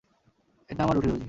[0.69, 1.19] এটা আমার রুটি-রুজি।